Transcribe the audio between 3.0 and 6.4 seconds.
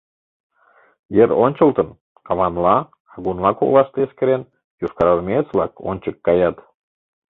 агунла коклаште эскерен, йошкарармеец-влак ончык